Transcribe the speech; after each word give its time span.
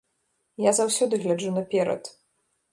Я 0.65 0.71
заўсёды 0.79 1.13
гляджу 1.25 1.53
наперад. 1.61 2.13